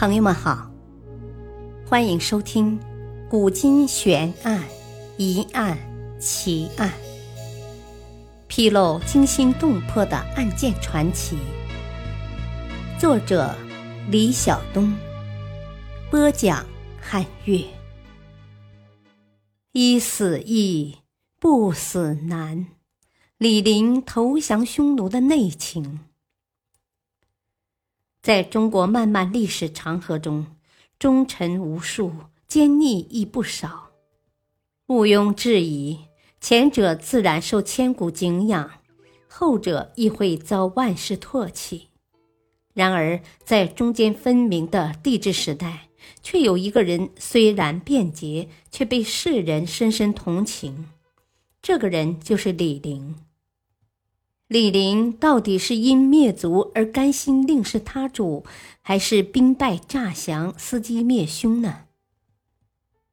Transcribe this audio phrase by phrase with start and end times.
[0.00, 0.70] 朋友们好，
[1.84, 2.78] 欢迎收听
[3.28, 4.62] 《古今悬案、
[5.16, 5.76] 疑案、
[6.20, 6.88] 奇案》，
[8.46, 11.36] 披露惊心动魄的案件传奇。
[12.96, 13.52] 作者：
[14.08, 14.94] 李晓东，
[16.12, 16.64] 播讲：
[17.00, 17.64] 汉月。
[19.72, 20.98] 一死易，
[21.40, 22.68] 不死难。
[23.36, 25.98] 李陵投降匈奴的内情。
[28.20, 30.46] 在中国漫漫历史长河中，
[30.98, 32.12] 忠臣无数，
[32.46, 33.90] 奸逆亦不少。
[34.88, 35.98] 毋庸置疑，
[36.40, 38.70] 前者自然受千古敬仰，
[39.28, 41.88] 后者亦会遭万世唾弃。
[42.74, 45.88] 然而，在中间分明的帝制时代，
[46.22, 50.88] 却有一个人虽然便捷，却被世人深深同情。
[51.60, 53.16] 这个人就是李陵。
[54.48, 58.46] 李陵到底是因灭族而甘心另是他主，
[58.80, 61.80] 还是兵败诈降、伺机灭凶呢？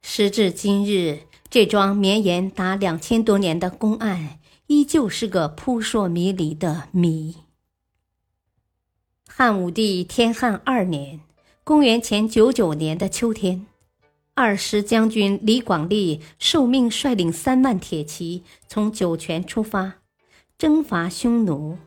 [0.00, 7.34] 时至今日，这桩绵延达两千多年的公案，依旧是个扑朔迷离的谜。
[9.26, 11.18] 汉武帝天汉二年
[11.64, 13.66] （公元前九九年的秋天），
[14.34, 19.94] 二师将军李广利受命率领三万铁骑从酒泉出发。
[20.56, 21.78] 征伐匈奴，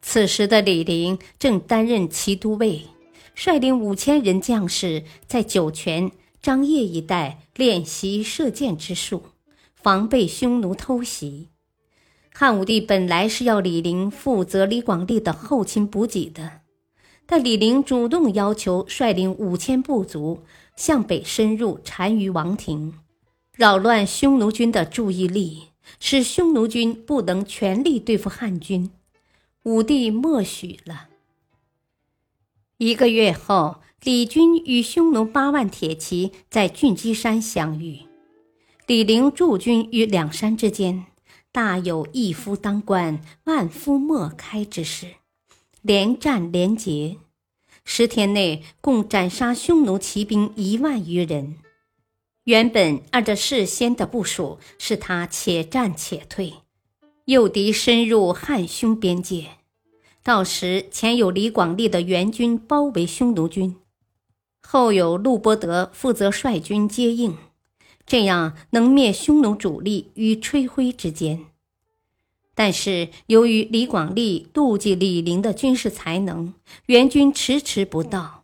[0.00, 2.86] 此时的李陵正担任骑都尉，
[3.34, 9.24] 率领五千人将士在酒泉、张掖一带练习射箭之术，
[9.74, 11.48] 防备匈奴偷袭。
[12.32, 16.60] 汉武帝本来是要李陵负责李广利的后勤补给的，
[17.26, 20.42] 但李陵主动要求率领五千部族
[20.74, 22.94] 向北深入单于王庭，
[23.52, 25.64] 扰乱匈奴军的注意力。
[25.98, 28.90] 使匈奴军不能全力对付汉军，
[29.62, 31.08] 武帝默许了。
[32.78, 38.00] 一个月后，李军与匈奴八万铁骑在郡基山相遇，
[38.86, 41.06] 李陵驻军于两山之间，
[41.50, 45.14] 大有一夫当关，万夫莫开之势，
[45.80, 47.16] 连战连捷，
[47.84, 51.56] 十天内共斩杀匈奴骑兵一万余人。
[52.46, 56.54] 原本按照事先的部署，是他且战且退，
[57.24, 59.48] 诱敌深入汉匈边界，
[60.22, 63.74] 到时前有李广利的援军包围匈奴军，
[64.62, 67.36] 后有陆伯德负责率军接应，
[68.06, 71.46] 这样能灭匈奴主力于吹灰之间。
[72.54, 76.54] 但是由于李广利妒忌李陵的军事才能，
[76.86, 78.35] 援军迟迟不到。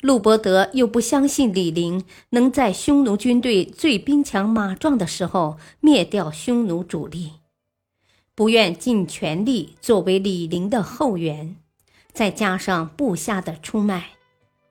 [0.00, 7.32] 陆伯德又不相信李陵能在匈奴军队最兵强马壮的时候灭掉匈奴主力，
[8.36, 11.56] 不愿尽全力作为李陵的后援，
[12.12, 14.10] 再加上部下的出卖，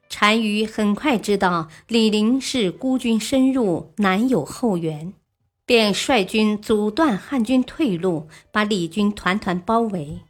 [0.08, 5.12] 单于很快知道李陵是孤军深入，难有后援，
[5.66, 10.22] 便率军阻断汉军退路，把李军团团包围。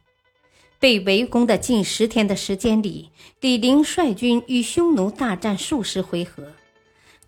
[0.80, 6.52] 被围攻的近十天的时间里，李陵率军与匈奴大战数十回合，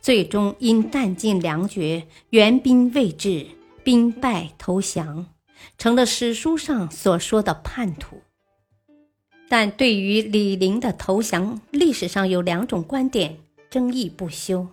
[0.01, 3.47] 最终因弹尽粮绝，援兵未至，
[3.83, 5.27] 兵败投降，
[5.77, 8.23] 成了史书上所说的叛徒。
[9.49, 13.39] 但对于李陵的投降，历史上有两种观点
[13.69, 14.69] 争议不休。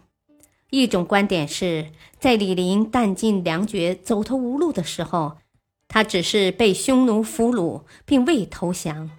[0.70, 5.38] 一种观点是在李陵弹尽粮绝、走投无路的时候。
[5.88, 9.10] 他只是被匈奴俘虏，并未投降。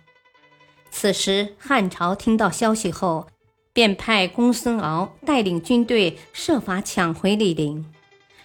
[0.90, 3.28] 此时，汉朝听到消息后，
[3.72, 7.86] 便派公孙敖带领军队设法抢回李陵。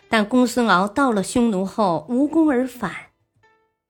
[0.09, 2.91] 但公孙敖到了匈奴后，无功而返。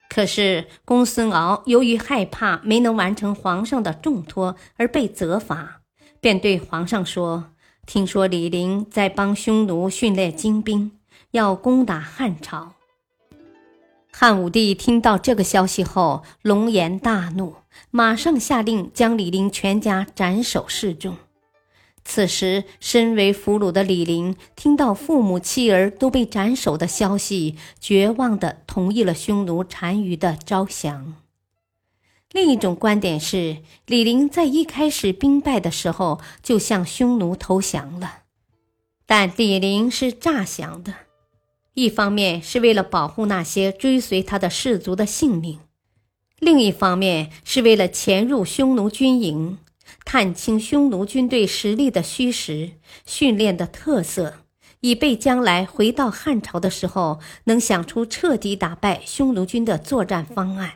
[0.10, 5.82] 可是，公孙敖由于害怕没能完成皇上的重托而被责罚，
[6.22, 7.52] 便对皇上说
[7.86, 10.92] ：“听说李陵在帮匈奴训练精兵，
[11.32, 12.74] 要攻打汉朝。”
[14.16, 17.56] 汉武帝听到这个消息后，龙颜大怒，
[17.90, 21.18] 马上下令将李陵全家斩首示众。
[22.06, 31.16] 此时，身为俘虏的李陵听到父母妻儿都被斩首的消息，绝望地同意了匈奴单于的招降。
[32.32, 38.20] 另一种观点是，李陵在一开始兵败的时候就向匈奴投降了，
[39.08, 40.94] 但李陵是诈降的。
[41.76, 45.60] 一方面是为了保护那些追随他的士卒的性命，
[46.40, 49.58] 另一方面是为了潜入匈奴军营，
[50.06, 52.74] 探清匈奴军队实力的虚实、
[53.08, 54.42] 训练的特色，
[54.82, 60.74] 以备将来回到汉朝的时候能想出彻底打败匈奴军的作战方案。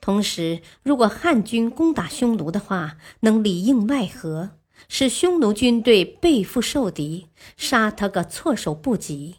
[0.00, 4.52] 同时，如果汉军攻打匈奴的话，能里应外合，
[4.88, 7.26] 使匈奴军队背负受敌，
[7.58, 9.36] 杀他个措手不及。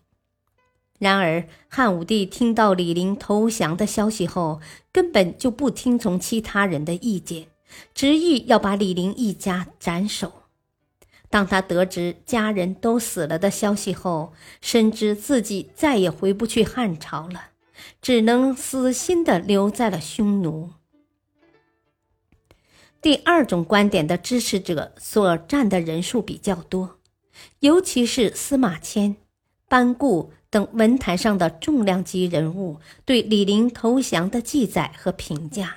[1.00, 4.60] 然而，汉武帝听到李陵投降的消息后，
[4.92, 7.46] 根本就不听从其他人的意见，
[7.94, 10.42] 执意要把李陵一家斩首。
[11.30, 17.50] 当他得知家人都死了的消息后，深知自己再也回不去汉朝了，
[18.02, 20.72] 只能死心的留在了匈奴。
[23.00, 26.98] 第二种观点的支持者所占的人数比较多，
[27.60, 29.18] 尤其是司马迁、
[29.70, 30.34] 班固。
[30.58, 35.76] 等文坛上的重量级人物对李陵投降的记载和评价，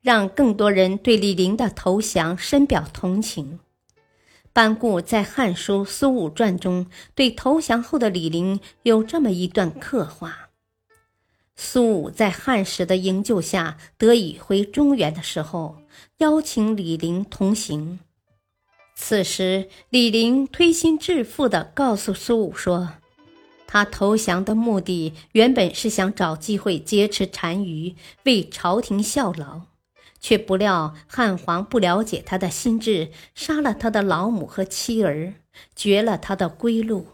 [0.00, 3.58] 让更多人对李陵的投降深表同情。
[4.52, 10.50] 班固在《汉书·苏武传》中对投降后的李陵有这么一段刻画：
[11.56, 15.78] 苏武在汉时的营救下得以回中原的时候，
[16.18, 17.98] 邀请李陵同行。
[18.94, 22.90] 此时，李陵推心置腹地告诉苏武说。
[23.72, 27.94] 他投降的目的原本是想找机会劫持单于，
[28.24, 29.60] 为朝廷效劳，
[30.20, 35.34] 却不料汉皇不了解他的心智，杀了他的老母和妻儿，
[35.76, 37.06] 绝了他的归路，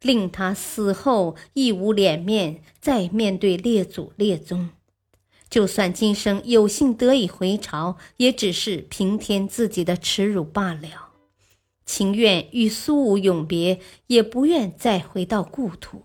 [0.00, 4.70] 令他死后亦无脸面再面对列祖列宗。
[5.50, 11.08] 就算今生有幸得以回朝，也只是平添自己的耻辱罢了。
[11.86, 16.02] 情愿与苏武永别，也不愿再回到故土。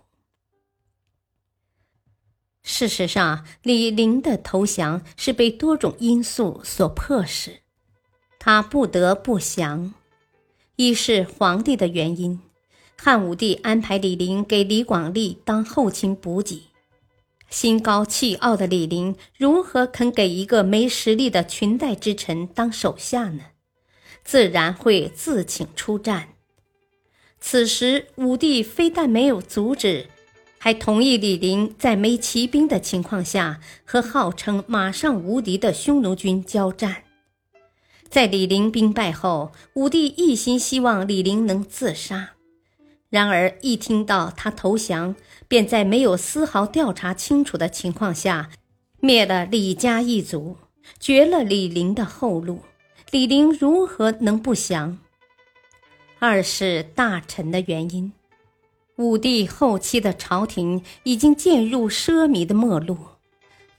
[2.63, 7.61] 事实上，李陵的投降是被多种因素所迫使，
[8.39, 9.93] 他不得不降。
[10.75, 12.39] 一是皇帝的原因，
[12.95, 16.67] 汉武帝安排李陵给李广利当后勤补给，
[17.49, 23.45] 心高气傲的李陵如何肯给一个没实力的裙带之臣当手下呢？
[24.23, 26.29] 自然会自请出战。
[27.39, 30.07] 此时，武帝非但没有阻止，
[30.59, 37.03] 还同意李陵在没骑兵的情况下和号称马上无敌的匈奴军交战。
[38.09, 42.33] 在李陵兵败后，武帝一心希望李陵能自杀，
[43.09, 45.15] 然而一听到他投降，
[45.47, 48.49] 便在没有丝毫调查清楚的情况下，
[48.99, 50.57] 灭了李家一族，
[50.99, 52.61] 绝了李陵的后路。
[53.11, 54.97] 李陵如何能不降？
[56.19, 58.13] 二是大臣的原因。
[58.95, 62.97] 武帝后期的朝廷已经渐入奢靡的末路，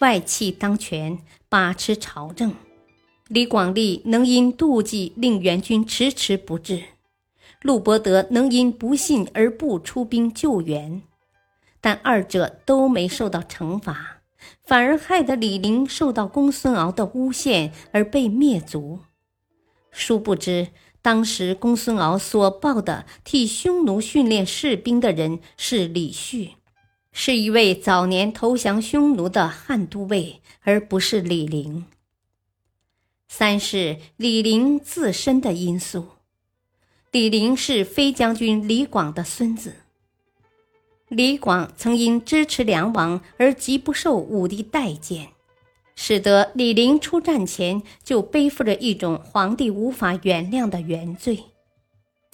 [0.01, 1.19] 外戚当权，
[1.49, 2.55] 把持朝政。
[3.29, 6.83] 李广利能因妒忌令援军迟迟不至，
[7.63, 11.01] 陆伯德能因不信而不出兵救援，
[11.81, 14.21] 但二者都没受到惩罚，
[14.63, 18.99] 反而害得李陵受到公孙敖的诬陷而被灭族。
[19.93, 20.69] 殊不知，
[21.01, 26.53] 当时公孙敖所报的替匈奴训练士兵的人是李旭，
[27.13, 31.85] 是一位早年投降匈奴的汉都尉，而不是李陵。
[33.29, 36.09] 三是李陵自身的因素，
[37.11, 39.77] 李陵是飞将军李广的孙子。
[41.09, 45.32] 李广曾因支持梁王而极不受武帝待见。
[46.05, 51.45] 使得李陵出战前就背负着一种皇帝无法原谅的原罪，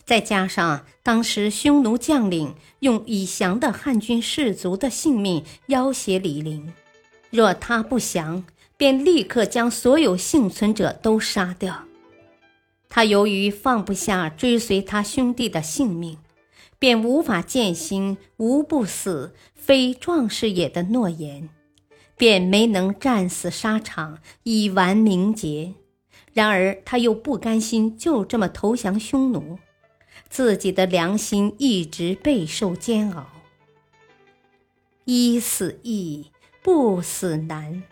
[0.07, 6.73] 再加上当时匈奴将领用已降的汉军士卒的性命要挟李陵，
[7.29, 8.43] 若他不降，
[8.79, 11.85] 便立刻将所有幸存者都杀掉。
[12.89, 16.17] 他由于放不下追随他兄弟的性命，
[16.79, 21.51] 便无法践行“无不死，非壮士也”的诺言。
[22.19, 25.75] 便没能战死沙场，以完名节。
[26.35, 29.59] 然而他又不甘心就这么投降匈奴，
[30.29, 33.27] 自己的良心一直备受煎熬。
[35.05, 36.27] 一死易，
[36.63, 37.83] 不死难。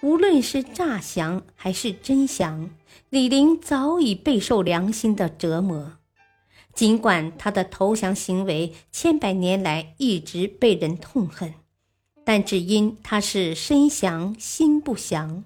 [0.00, 2.70] 无论是诈降还是真降，
[3.10, 5.98] 李陵早已备受良心的折磨。
[6.74, 11.54] 尽管他的投降行为千百年来一直被人痛恨。
[12.24, 15.44] 但只因他是身降心不降，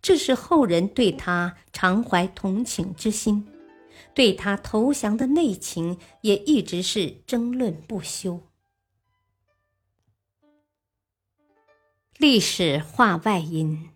[0.00, 3.48] 这是后人对他常怀同情之心，
[4.14, 8.40] 对他投降的内情也一直是争论不休。
[12.18, 13.90] 历史化外因，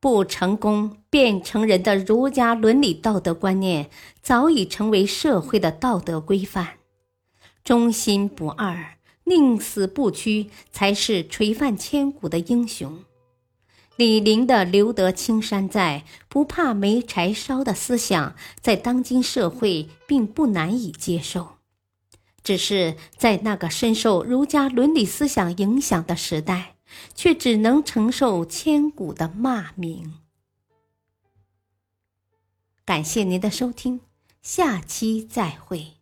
[0.00, 6.78] 不成功便成仁的儒家伦理道德观念早已成为社会的道德规范，
[7.62, 8.95] 忠心不二。
[9.28, 13.04] 宁死不屈，才是垂范千古的英雄。
[13.96, 21.56] 李陵的“留得青山在，不怕没柴烧”的思想，在当今社会并不难以接受，
[22.44, 26.76] 只是在那个深受儒家伦理思想影响的时代，
[27.14, 30.14] 却只能承受千古的骂名。
[32.84, 34.02] 感谢您的收听，
[34.40, 35.94] 下期再会。